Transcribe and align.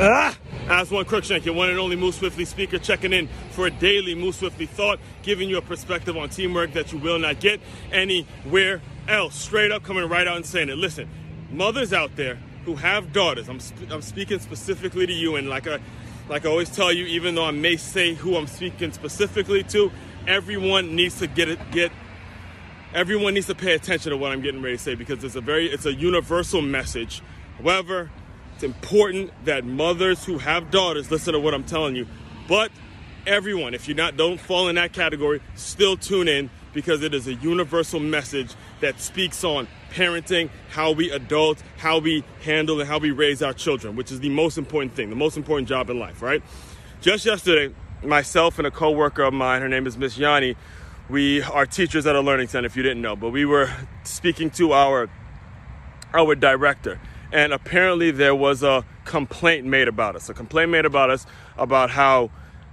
Ah! 0.00 0.34
As 0.70 0.90
one 0.90 1.04
Crookshank, 1.04 1.44
your 1.44 1.54
one 1.54 1.68
and 1.68 1.78
only 1.78 1.94
Move 1.94 2.14
Swiftly 2.14 2.46
speaker, 2.46 2.78
checking 2.78 3.12
in 3.12 3.28
for 3.50 3.66
a 3.66 3.70
daily 3.70 4.14
Move 4.14 4.34
Swiftly 4.34 4.64
thought, 4.64 4.98
giving 5.22 5.50
you 5.50 5.58
a 5.58 5.62
perspective 5.62 6.16
on 6.16 6.30
teamwork 6.30 6.72
that 6.72 6.90
you 6.90 6.98
will 6.98 7.18
not 7.18 7.38
get 7.38 7.60
anywhere 7.92 8.80
else. 9.08 9.34
Straight 9.34 9.70
up 9.70 9.82
coming 9.82 10.08
right 10.08 10.26
out 10.26 10.36
and 10.36 10.46
saying 10.46 10.70
it. 10.70 10.78
Listen, 10.78 11.06
mothers 11.50 11.92
out 11.92 12.16
there 12.16 12.38
who 12.64 12.76
have 12.76 13.12
daughters, 13.12 13.48
I'm, 13.48 13.60
sp- 13.60 13.90
I'm 13.90 14.00
speaking 14.00 14.38
specifically 14.38 15.06
to 15.06 15.12
you, 15.12 15.36
and 15.36 15.50
like 15.50 15.66
I, 15.68 15.80
like 16.30 16.46
I 16.46 16.48
always 16.48 16.74
tell 16.74 16.90
you, 16.90 17.04
even 17.04 17.34
though 17.34 17.44
I 17.44 17.50
may 17.50 17.76
say 17.76 18.14
who 18.14 18.36
I'm 18.36 18.46
speaking 18.46 18.92
specifically 18.92 19.64
to, 19.64 19.92
everyone 20.26 20.96
needs 20.96 21.18
to 21.18 21.26
get 21.26 21.50
it, 21.50 21.58
get 21.72 21.92
everyone 22.94 23.34
needs 23.34 23.48
to 23.48 23.54
pay 23.54 23.74
attention 23.74 24.10
to 24.10 24.16
what 24.16 24.32
I'm 24.32 24.40
getting 24.40 24.62
ready 24.62 24.76
to 24.78 24.82
say 24.82 24.94
because 24.94 25.22
it's 25.24 25.36
a 25.36 25.40
very 25.42 25.70
it's 25.70 25.84
a 25.84 25.92
universal 25.92 26.62
message. 26.62 27.22
However, 27.58 28.10
it's 28.60 28.64
important 28.66 29.32
that 29.46 29.64
mothers 29.64 30.22
who 30.26 30.36
have 30.36 30.70
daughters 30.70 31.10
listen 31.10 31.32
to 31.32 31.40
what 31.40 31.54
I'm 31.54 31.64
telling 31.64 31.96
you. 31.96 32.06
But 32.46 32.70
everyone, 33.26 33.72
if 33.72 33.88
you 33.88 33.94
not 33.94 34.18
don't 34.18 34.38
fall 34.38 34.68
in 34.68 34.74
that 34.74 34.92
category, 34.92 35.40
still 35.54 35.96
tune 35.96 36.28
in 36.28 36.50
because 36.74 37.02
it 37.02 37.14
is 37.14 37.26
a 37.26 37.32
universal 37.36 38.00
message 38.00 38.52
that 38.80 39.00
speaks 39.00 39.44
on 39.44 39.66
parenting, 39.92 40.50
how 40.68 40.92
we 40.92 41.10
adult, 41.10 41.62
how 41.78 42.00
we 42.00 42.22
handle 42.42 42.78
and 42.78 42.86
how 42.86 42.98
we 42.98 43.12
raise 43.12 43.42
our 43.42 43.54
children, 43.54 43.96
which 43.96 44.12
is 44.12 44.20
the 44.20 44.28
most 44.28 44.58
important 44.58 44.92
thing, 44.92 45.08
the 45.08 45.16
most 45.16 45.38
important 45.38 45.66
job 45.66 45.88
in 45.88 45.98
life, 45.98 46.20
right? 46.20 46.42
Just 47.00 47.24
yesterday, 47.24 47.74
myself 48.04 48.58
and 48.58 48.66
a 48.66 48.70
coworker 48.70 49.22
of 49.22 49.32
mine, 49.32 49.62
her 49.62 49.70
name 49.70 49.86
is 49.86 49.96
Miss 49.96 50.18
Yanni, 50.18 50.54
we 51.08 51.40
are 51.40 51.64
teachers 51.64 52.06
at 52.06 52.14
a 52.14 52.20
learning 52.20 52.48
center 52.48 52.66
if 52.66 52.76
you 52.76 52.82
didn't 52.82 53.00
know, 53.00 53.16
but 53.16 53.30
we 53.30 53.46
were 53.46 53.70
speaking 54.04 54.50
to 54.50 54.74
our 54.74 55.08
our 56.12 56.34
director 56.34 57.00
and 57.32 57.52
apparently 57.52 58.10
there 58.10 58.34
was 58.34 58.62
a 58.62 58.84
complaint 59.04 59.66
made 59.66 59.88
about 59.88 60.16
us. 60.16 60.28
A 60.28 60.34
complaint 60.34 60.70
made 60.70 60.84
about 60.84 61.10
us 61.10 61.26
about 61.56 61.90
how 61.90 62.30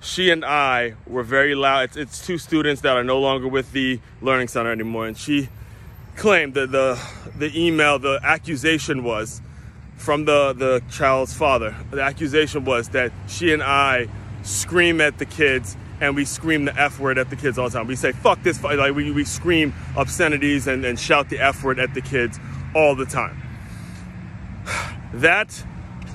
she 0.00 0.30
and 0.30 0.44
I 0.44 0.94
were 1.06 1.22
very 1.22 1.54
loud. 1.54 1.84
It's, 1.84 1.96
it's 1.96 2.26
two 2.26 2.38
students 2.38 2.82
that 2.82 2.96
are 2.96 3.04
no 3.04 3.20
longer 3.20 3.48
with 3.48 3.72
the 3.72 4.00
learning 4.20 4.48
center 4.48 4.72
anymore, 4.72 5.06
and 5.06 5.16
she 5.16 5.48
claimed 6.16 6.54
that 6.54 6.72
the 6.72 7.00
the 7.36 7.50
email, 7.58 7.98
the 7.98 8.20
accusation 8.22 9.04
was 9.04 9.40
from 9.96 10.24
the 10.24 10.52
the 10.52 10.82
child's 10.90 11.34
father. 11.34 11.74
The 11.90 12.02
accusation 12.02 12.64
was 12.64 12.88
that 12.90 13.12
she 13.28 13.52
and 13.52 13.62
I 13.62 14.08
scream 14.42 15.00
at 15.00 15.18
the 15.18 15.26
kids 15.26 15.76
and 16.00 16.16
we 16.16 16.24
scream 16.24 16.64
the 16.64 16.80
F 16.80 16.98
word 16.98 17.18
at 17.18 17.28
the 17.28 17.36
kids 17.36 17.58
all 17.58 17.68
the 17.68 17.76
time. 17.76 17.86
We 17.86 17.94
say, 17.94 18.12
fuck 18.12 18.42
this, 18.42 18.62
like 18.62 18.94
we, 18.94 19.10
we 19.10 19.22
scream 19.22 19.74
obscenities 19.98 20.66
and, 20.66 20.82
and 20.86 20.98
shout 20.98 21.28
the 21.28 21.38
F 21.38 21.62
word 21.62 21.78
at 21.78 21.92
the 21.92 22.00
kids 22.00 22.40
all 22.74 22.94
the 22.94 23.04
time 23.04 23.49
that 25.14 25.64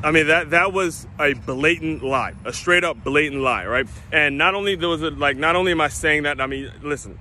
I 0.04 0.12
mean 0.12 0.28
that 0.28 0.52
that 0.52 0.74
was 0.74 1.08
a 1.20 1.34
blatant 1.34 2.04
lie, 2.04 2.34
a 2.44 2.54
straight 2.54 2.84
up 2.84 3.04
blatant 3.04 3.42
lie, 3.42 3.66
right? 3.66 3.88
And 4.12 4.38
not 4.38 4.54
only 4.54 4.76
there 4.76 4.90
was 4.90 5.02
it 5.02 5.18
like 5.18 5.38
not 5.38 5.56
only 5.56 5.72
am 5.72 5.82
I 5.82 5.88
saying 5.88 6.24
that, 6.24 6.40
I 6.40 6.48
mean, 6.48 6.72
listen. 6.82 7.20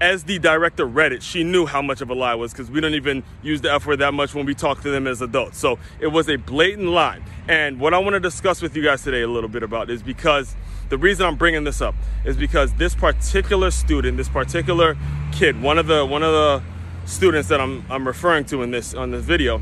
As 0.00 0.24
the 0.24 0.38
director 0.38 0.86
read 0.86 1.12
it, 1.12 1.22
she 1.22 1.44
knew 1.44 1.66
how 1.66 1.82
much 1.82 2.00
of 2.00 2.08
a 2.08 2.14
lie 2.14 2.32
it 2.32 2.38
was 2.38 2.52
because 2.52 2.70
we 2.70 2.80
don't 2.80 2.94
even 2.94 3.22
use 3.42 3.60
the 3.60 3.70
F 3.70 3.84
word 3.84 3.98
that 3.98 4.14
much 4.14 4.34
when 4.34 4.46
we 4.46 4.54
talk 4.54 4.80
to 4.80 4.90
them 4.90 5.06
as 5.06 5.20
adults. 5.20 5.58
So 5.58 5.78
it 6.00 6.06
was 6.06 6.26
a 6.30 6.36
blatant 6.36 6.88
lie. 6.88 7.20
And 7.48 7.78
what 7.78 7.92
I 7.92 7.98
want 7.98 8.14
to 8.14 8.20
discuss 8.20 8.62
with 8.62 8.74
you 8.74 8.82
guys 8.82 9.02
today 9.02 9.20
a 9.20 9.28
little 9.28 9.50
bit 9.50 9.62
about 9.62 9.90
is 9.90 10.02
because 10.02 10.56
the 10.88 10.96
reason 10.96 11.26
I'm 11.26 11.36
bringing 11.36 11.64
this 11.64 11.82
up 11.82 11.94
is 12.24 12.36
because 12.36 12.72
this 12.72 12.94
particular 12.94 13.70
student, 13.70 14.16
this 14.16 14.28
particular 14.30 14.96
kid, 15.32 15.60
one 15.60 15.76
of 15.76 15.86
the 15.86 16.04
one 16.06 16.22
of 16.22 16.32
the 16.32 16.62
students 17.10 17.48
that 17.48 17.60
I'm, 17.60 17.84
I'm 17.90 18.06
referring 18.06 18.44
to 18.46 18.62
in 18.62 18.70
this 18.70 18.94
on 18.94 19.10
this 19.10 19.24
video 19.24 19.60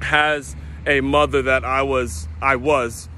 has 0.00 0.56
a 0.86 1.00
mother 1.00 1.42
that 1.42 1.64
I 1.64 1.82
was 1.82 2.26
I 2.40 2.56
was 2.56 3.08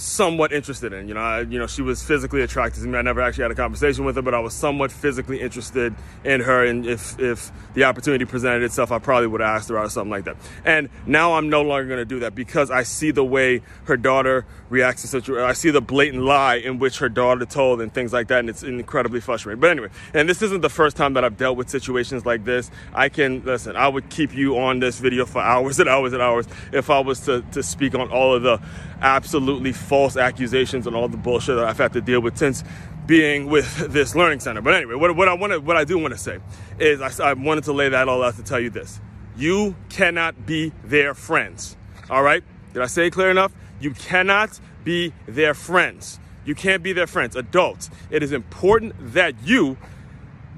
somewhat 0.00 0.52
interested 0.52 0.92
in. 0.92 1.08
You 1.08 1.14
know, 1.14 1.20
I, 1.20 1.40
you 1.42 1.58
know, 1.58 1.66
she 1.66 1.82
was 1.82 2.02
physically 2.02 2.42
attracted 2.42 2.82
to 2.82 2.88
me. 2.88 2.98
I 2.98 3.02
never 3.02 3.20
actually 3.20 3.42
had 3.42 3.50
a 3.50 3.54
conversation 3.54 4.04
with 4.04 4.16
her, 4.16 4.22
but 4.22 4.34
I 4.34 4.40
was 4.40 4.54
somewhat 4.54 4.90
physically 4.90 5.40
interested 5.40 5.94
in 6.24 6.40
her. 6.40 6.64
And 6.64 6.86
if 6.86 7.18
if 7.18 7.52
the 7.74 7.84
opportunity 7.84 8.24
presented 8.24 8.62
itself, 8.62 8.92
I 8.92 8.98
probably 8.98 9.26
would 9.26 9.40
have 9.40 9.56
asked 9.56 9.68
her 9.68 9.78
out 9.78 9.86
or 9.86 9.90
something 9.90 10.10
like 10.10 10.24
that. 10.24 10.36
And 10.64 10.88
now 11.06 11.34
I'm 11.34 11.50
no 11.50 11.62
longer 11.62 11.86
going 11.86 11.98
to 11.98 12.04
do 12.04 12.20
that 12.20 12.34
because 12.34 12.70
I 12.70 12.82
see 12.82 13.10
the 13.10 13.24
way 13.24 13.62
her 13.84 13.96
daughter 13.96 14.46
reacts 14.70 15.02
to 15.02 15.08
such. 15.08 15.28
I 15.28 15.52
see 15.52 15.70
the 15.70 15.82
blatant 15.82 16.22
lie 16.22 16.56
in 16.56 16.78
which 16.78 16.98
her 16.98 17.08
daughter 17.08 17.44
told 17.44 17.80
and 17.80 17.92
things 17.92 18.12
like 18.12 18.28
that, 18.28 18.40
and 18.40 18.48
it's 18.48 18.62
incredibly 18.62 19.20
frustrating. 19.20 19.60
But 19.60 19.70
anyway, 19.70 19.88
and 20.14 20.28
this 20.28 20.42
isn't 20.42 20.62
the 20.62 20.70
first 20.70 20.96
time 20.96 21.14
that 21.14 21.24
I've 21.24 21.36
dealt 21.36 21.56
with 21.56 21.68
situations 21.68 22.24
like 22.24 22.44
this. 22.44 22.70
I 22.94 23.08
can 23.08 23.44
listen. 23.44 23.76
I 23.76 23.88
would 23.88 24.08
keep 24.08 24.34
you 24.34 24.58
on 24.58 24.80
this 24.80 24.98
video 24.98 25.26
for 25.26 25.40
hours 25.50 25.78
and 25.78 25.88
hours 25.88 26.12
and 26.12 26.22
hours 26.22 26.46
if 26.72 26.88
I 26.88 27.00
was 27.00 27.20
to 27.20 27.42
to 27.52 27.62
speak 27.62 27.94
on 27.94 28.10
all 28.10 28.34
of 28.34 28.42
the 28.42 28.60
absolutely 29.02 29.72
false 29.90 30.16
accusations 30.16 30.86
and 30.86 30.94
all 30.94 31.08
the 31.08 31.16
bullshit 31.16 31.56
that 31.56 31.64
I've 31.64 31.76
had 31.76 31.92
to 31.94 32.00
deal 32.00 32.20
with 32.20 32.38
since 32.38 32.62
being 33.06 33.46
with 33.46 33.76
this 33.92 34.14
learning 34.14 34.38
center. 34.38 34.60
But 34.60 34.74
anyway, 34.74 34.94
what, 34.94 35.16
what 35.16 35.26
I 35.28 35.32
want 35.34 35.64
what 35.64 35.76
I 35.76 35.82
do 35.82 35.98
want 35.98 36.14
to 36.14 36.18
say 36.18 36.38
is 36.78 37.00
I, 37.00 37.30
I 37.30 37.32
wanted 37.32 37.64
to 37.64 37.72
lay 37.72 37.88
that 37.88 38.08
all 38.08 38.22
out 38.22 38.36
to 38.36 38.44
tell 38.44 38.60
you 38.60 38.70
this. 38.70 39.00
You 39.36 39.74
cannot 39.88 40.46
be 40.46 40.72
their 40.84 41.12
friends. 41.12 41.76
All 42.08 42.22
right? 42.22 42.44
Did 42.72 42.82
I 42.82 42.86
say 42.86 43.08
it 43.08 43.10
clear 43.10 43.32
enough? 43.32 43.52
You 43.80 43.90
cannot 43.90 44.60
be 44.84 45.12
their 45.26 45.54
friends. 45.54 46.20
You 46.44 46.54
can't 46.54 46.84
be 46.84 46.92
their 46.92 47.08
friends. 47.08 47.34
Adults, 47.34 47.90
it 48.10 48.22
is 48.22 48.30
important 48.30 48.94
that 49.12 49.34
you 49.42 49.76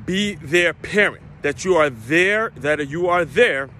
be 0.04 0.34
their 0.34 0.74
parent, 0.74 1.22
that 1.40 1.64
you 1.64 1.76
are 1.76 1.88
there, 1.88 2.50
that 2.56 2.86
you 2.86 3.06
are 3.06 3.24
there 3.24 3.70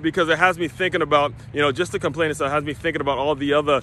because 0.00 0.28
it 0.30 0.38
has 0.38 0.58
me 0.58 0.68
thinking 0.68 1.02
about, 1.02 1.34
you 1.52 1.60
know, 1.60 1.72
just 1.72 1.92
the 1.92 1.98
complain 1.98 2.30
itself 2.30 2.50
it 2.50 2.54
has 2.54 2.64
me 2.64 2.72
thinking 2.72 3.02
about 3.02 3.18
all 3.18 3.34
the 3.34 3.52
other 3.52 3.82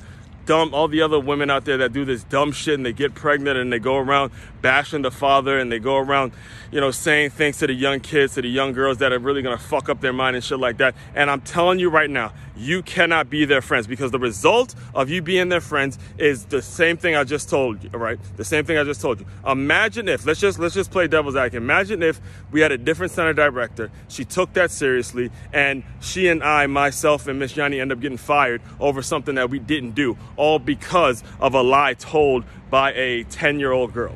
dumb 0.51 0.73
all 0.73 0.89
the 0.89 1.01
other 1.01 1.17
women 1.17 1.49
out 1.49 1.63
there 1.63 1.77
that 1.77 1.93
do 1.93 2.03
this 2.03 2.25
dumb 2.25 2.51
shit 2.51 2.73
and 2.73 2.85
they 2.85 2.91
get 2.91 3.15
pregnant 3.15 3.57
and 3.57 3.71
they 3.71 3.79
go 3.79 3.95
around 3.95 4.33
bashing 4.61 5.01
the 5.01 5.09
father 5.09 5.57
and 5.57 5.71
they 5.71 5.79
go 5.79 5.95
around 5.95 6.33
you 6.73 6.81
know 6.81 6.91
saying 6.91 7.29
things 7.29 7.59
to 7.59 7.67
the 7.67 7.73
young 7.73 8.01
kids 8.01 8.33
to 8.33 8.41
the 8.41 8.49
young 8.49 8.73
girls 8.73 8.97
that 8.97 9.13
are 9.13 9.19
really 9.19 9.41
gonna 9.41 9.57
fuck 9.57 9.87
up 9.87 10.01
their 10.01 10.11
mind 10.11 10.35
and 10.35 10.43
shit 10.43 10.59
like 10.59 10.75
that 10.75 10.93
and 11.15 11.31
i'm 11.31 11.39
telling 11.39 11.79
you 11.79 11.89
right 11.89 12.09
now 12.09 12.33
you 12.61 12.83
cannot 12.83 13.29
be 13.29 13.45
their 13.45 13.61
friends 13.61 13.87
because 13.87 14.11
the 14.11 14.19
result 14.19 14.75
of 14.93 15.09
you 15.09 15.21
being 15.21 15.49
their 15.49 15.61
friends 15.61 15.97
is 16.17 16.45
the 16.45 16.61
same 16.61 16.95
thing 16.95 17.15
I 17.15 17.23
just 17.23 17.49
told 17.49 17.83
you, 17.83 17.89
all 17.93 17.99
right? 17.99 18.19
The 18.37 18.45
same 18.45 18.65
thing 18.65 18.77
I 18.77 18.83
just 18.83 19.01
told 19.01 19.19
you. 19.19 19.25
Imagine 19.45 20.07
if 20.07 20.25
let's 20.25 20.39
just 20.39 20.59
let's 20.59 20.75
just 20.75 20.91
play 20.91 21.07
devil's 21.07 21.35
advocate. 21.35 21.57
Imagine 21.57 22.03
if 22.03 22.21
we 22.51 22.61
had 22.61 22.71
a 22.71 22.77
different 22.77 23.11
center 23.11 23.33
director. 23.33 23.89
She 24.09 24.25
took 24.25 24.53
that 24.53 24.69
seriously 24.69 25.31
and 25.51 25.83
she 26.01 26.27
and 26.27 26.43
I, 26.43 26.67
myself 26.67 27.27
and 27.27 27.39
Miss 27.39 27.55
Yanni 27.55 27.79
end 27.79 27.91
up 27.91 27.99
getting 27.99 28.17
fired 28.17 28.61
over 28.79 29.01
something 29.01 29.35
that 29.35 29.49
we 29.49 29.59
didn't 29.59 29.91
do, 29.91 30.17
all 30.41 30.57
because 30.57 31.23
of 31.39 31.53
a 31.53 31.61
lie 31.61 31.93
told 31.93 32.43
by 32.71 32.91
a 32.93 33.23
10-year-old 33.25 33.93
girl. 33.93 34.15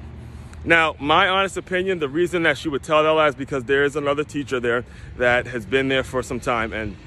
Now, 0.63 0.95
my 0.99 1.27
honest 1.29 1.55
opinion, 1.55 1.99
the 1.99 2.09
reason 2.09 2.41
that 2.43 2.57
she 2.57 2.67
would 2.67 2.81
tell 2.81 3.03
that 3.03 3.11
lie 3.11 3.27
is 3.27 3.35
because 3.35 3.65
there 3.65 3.83
is 3.83 3.95
another 3.95 4.23
teacher 4.23 4.59
there 4.59 4.83
that 5.17 5.45
has 5.45 5.67
been 5.67 5.87
there 5.87 6.03
for 6.03 6.23
some 6.23 6.39
time 6.39 6.73
and 6.73 6.97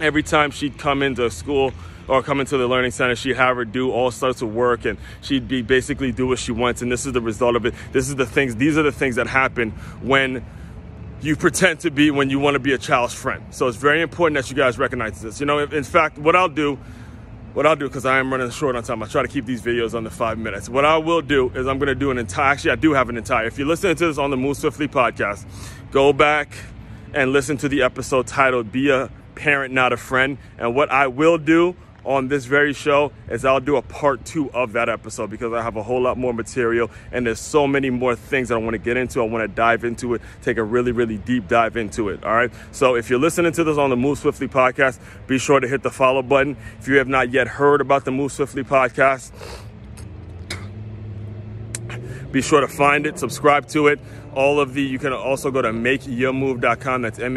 every 0.00 0.22
time 0.22 0.50
she'd 0.50 0.78
come 0.78 1.02
into 1.02 1.30
school 1.30 1.74
or 2.08 2.22
come 2.22 2.40
into 2.40 2.56
the 2.56 2.66
learning 2.66 2.92
center, 2.92 3.14
she'd 3.14 3.36
have 3.36 3.56
her 3.56 3.66
do 3.66 3.92
all 3.92 4.10
sorts 4.10 4.40
of 4.40 4.54
work 4.54 4.86
and 4.86 4.98
she'd 5.20 5.46
be 5.46 5.60
basically 5.60 6.10
do 6.10 6.26
what 6.26 6.38
she 6.38 6.52
wants. 6.52 6.80
And 6.80 6.90
this 6.90 7.04
is 7.04 7.12
the 7.12 7.20
result 7.20 7.56
of 7.56 7.66
it. 7.66 7.74
This 7.92 8.08
is 8.08 8.16
the 8.16 8.24
things, 8.24 8.56
these 8.56 8.78
are 8.78 8.82
the 8.82 8.92
things 8.92 9.16
that 9.16 9.26
happen 9.26 9.72
when 10.00 10.42
you 11.20 11.36
pretend 11.36 11.80
to 11.80 11.90
be, 11.90 12.10
when 12.10 12.30
you 12.30 12.38
want 12.38 12.54
to 12.54 12.58
be 12.58 12.72
a 12.72 12.78
child's 12.78 13.12
friend. 13.12 13.44
So 13.50 13.68
it's 13.68 13.76
very 13.76 14.00
important 14.00 14.36
that 14.36 14.50
you 14.50 14.56
guys 14.56 14.78
recognize 14.78 15.20
this. 15.20 15.38
You 15.38 15.44
know, 15.44 15.58
in 15.58 15.84
fact, 15.84 16.16
what 16.16 16.34
I'll 16.34 16.48
do, 16.48 16.78
what 17.54 17.66
I'll 17.66 17.76
do, 17.76 17.88
because 17.88 18.06
I 18.06 18.18
am 18.18 18.30
running 18.30 18.50
short 18.50 18.76
on 18.76 18.82
time, 18.82 19.02
I 19.02 19.06
try 19.06 19.22
to 19.22 19.28
keep 19.28 19.44
these 19.44 19.62
videos 19.62 19.94
under 19.94 20.10
five 20.10 20.38
minutes. 20.38 20.68
What 20.68 20.84
I 20.84 20.96
will 20.96 21.22
do 21.22 21.50
is 21.50 21.66
I'm 21.66 21.78
going 21.78 21.88
to 21.88 21.94
do 21.94 22.10
an 22.10 22.18
entire, 22.18 22.52
actually, 22.52 22.72
I 22.72 22.76
do 22.76 22.92
have 22.92 23.08
an 23.08 23.16
entire, 23.16 23.46
if 23.46 23.58
you're 23.58 23.66
listening 23.66 23.96
to 23.96 24.06
this 24.06 24.18
on 24.18 24.30
the 24.30 24.36
Move 24.36 24.56
Swiftly 24.56 24.88
podcast, 24.88 25.44
go 25.90 26.12
back 26.12 26.52
and 27.12 27.32
listen 27.32 27.56
to 27.58 27.68
the 27.68 27.82
episode 27.82 28.26
titled 28.26 28.70
Be 28.70 28.90
a 28.90 29.10
parent, 29.34 29.74
not 29.74 29.92
a 29.92 29.96
friend. 29.96 30.38
And 30.58 30.74
what 30.74 30.90
I 30.90 31.08
will 31.08 31.38
do 31.38 31.74
on 32.04 32.28
this 32.28 32.44
very 32.44 32.72
show 32.72 33.12
is 33.28 33.44
I'll 33.44 33.60
do 33.60 33.76
a 33.76 33.82
part 33.82 34.24
two 34.24 34.50
of 34.52 34.72
that 34.72 34.88
episode 34.88 35.30
because 35.30 35.52
I 35.52 35.62
have 35.62 35.76
a 35.76 35.82
whole 35.82 36.02
lot 36.02 36.16
more 36.16 36.32
material 36.32 36.90
and 37.12 37.26
there's 37.26 37.40
so 37.40 37.66
many 37.66 37.90
more 37.90 38.14
things 38.16 38.48
that 38.48 38.54
I 38.54 38.58
want 38.58 38.74
to 38.74 38.78
get 38.78 38.96
into. 38.96 39.20
I 39.20 39.26
want 39.26 39.42
to 39.42 39.48
dive 39.48 39.84
into 39.84 40.14
it, 40.14 40.22
take 40.42 40.56
a 40.56 40.62
really, 40.62 40.92
really 40.92 41.18
deep 41.18 41.48
dive 41.48 41.76
into 41.76 42.08
it. 42.08 42.24
All 42.24 42.34
right. 42.34 42.50
So 42.72 42.94
if 42.96 43.10
you're 43.10 43.18
listening 43.18 43.52
to 43.52 43.64
this 43.64 43.78
on 43.78 43.90
the 43.90 43.96
Move 43.96 44.18
Swiftly 44.18 44.48
podcast, 44.48 44.98
be 45.26 45.38
sure 45.38 45.60
to 45.60 45.68
hit 45.68 45.82
the 45.82 45.90
follow 45.90 46.22
button. 46.22 46.56
If 46.78 46.88
you 46.88 46.96
have 46.96 47.08
not 47.08 47.30
yet 47.30 47.48
heard 47.48 47.80
about 47.80 48.04
the 48.04 48.10
Move 48.12 48.32
Swiftly 48.32 48.64
podcast, 48.64 49.32
be 52.32 52.42
sure 52.42 52.60
to 52.60 52.68
find 52.68 53.06
it, 53.06 53.18
subscribe 53.18 53.66
to 53.68 53.88
it. 53.88 54.00
All 54.34 54.60
of 54.60 54.74
the, 54.74 54.82
you 54.82 54.98
can 54.98 55.12
also 55.12 55.50
go 55.50 55.60
to 55.60 55.70
makeyourmove.com. 55.70 57.02
That's 57.02 57.18
M 57.18 57.34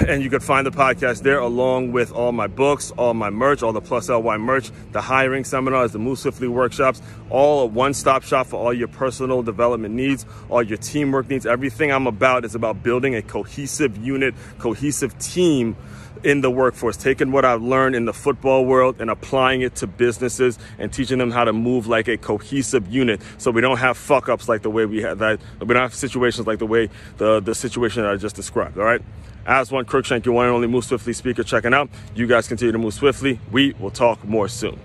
And 0.00 0.22
you 0.22 0.30
can 0.30 0.40
find 0.40 0.66
the 0.66 0.70
podcast 0.70 1.22
there 1.22 1.38
along 1.38 1.92
with 1.92 2.12
all 2.12 2.32
my 2.32 2.46
books, 2.46 2.90
all 2.92 3.14
my 3.14 3.30
merch, 3.30 3.62
all 3.62 3.72
the 3.72 3.80
Plus 3.80 4.08
LY 4.08 4.38
merch, 4.38 4.70
the 4.92 5.00
hiring 5.00 5.44
seminars, 5.44 5.92
the 5.92 5.98
Move 5.98 6.18
Swiftly 6.18 6.48
workshops, 6.48 7.00
all 7.30 7.62
a 7.62 7.66
one-stop 7.66 8.22
shop 8.24 8.48
for 8.48 8.56
all 8.56 8.72
your 8.72 8.88
personal 8.88 9.42
development 9.42 9.94
needs, 9.94 10.26
all 10.48 10.62
your 10.62 10.78
teamwork 10.78 11.28
needs. 11.28 11.46
Everything 11.46 11.92
I'm 11.92 12.06
about 12.06 12.44
is 12.44 12.54
about 12.54 12.82
building 12.82 13.14
a 13.14 13.22
cohesive 13.22 13.96
unit, 13.98 14.34
cohesive 14.58 15.16
team 15.18 15.76
in 16.24 16.40
the 16.40 16.50
workforce, 16.50 16.96
taking 16.96 17.30
what 17.30 17.44
I've 17.44 17.62
learned 17.62 17.94
in 17.94 18.06
the 18.06 18.12
football 18.12 18.64
world 18.64 19.00
and 19.00 19.10
applying 19.10 19.60
it 19.60 19.76
to 19.76 19.86
businesses 19.86 20.58
and 20.78 20.92
teaching 20.92 21.18
them 21.18 21.30
how 21.30 21.44
to 21.44 21.52
move 21.52 21.86
like 21.86 22.08
a 22.08 22.16
cohesive 22.16 22.88
unit 22.88 23.20
so 23.38 23.50
we 23.50 23.60
don't 23.60 23.76
have 23.76 23.96
fuck 23.96 24.28
ups 24.28 24.48
like 24.48 24.62
the 24.62 24.70
way 24.70 24.86
we 24.86 25.02
had 25.02 25.18
that 25.18 25.40
we 25.60 25.66
don't 25.66 25.82
have 25.82 25.94
situations 25.94 26.46
like 26.46 26.58
the 26.58 26.66
way 26.66 26.88
the 27.18 27.40
the 27.40 27.54
situation 27.54 28.02
that 28.02 28.12
I 28.12 28.16
just 28.16 28.36
described. 28.36 28.78
All 28.78 28.84
right. 28.84 29.02
As 29.46 29.70
one 29.70 29.83
Crookshank, 29.84 30.24
your 30.24 30.34
one 30.34 30.46
and 30.46 30.54
only 30.54 30.68
Move 30.68 30.84
Swiftly 30.84 31.12
speaker 31.12 31.42
checking 31.42 31.74
out. 31.74 31.88
You 32.14 32.26
guys 32.26 32.48
continue 32.48 32.72
to 32.72 32.78
move 32.78 32.94
swiftly. 32.94 33.40
We 33.50 33.74
will 33.78 33.90
talk 33.90 34.24
more 34.24 34.48
soon. 34.48 34.78